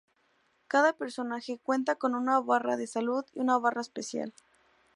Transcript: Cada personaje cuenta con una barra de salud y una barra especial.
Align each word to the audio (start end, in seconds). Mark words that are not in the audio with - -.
Cada 0.67 0.93
personaje 0.93 1.59
cuenta 1.63 1.93
con 1.95 2.15
una 2.15 2.39
barra 2.39 2.75
de 2.75 2.87
salud 2.87 3.23
y 3.35 3.39
una 3.39 3.59
barra 3.59 3.81
especial. 3.81 4.33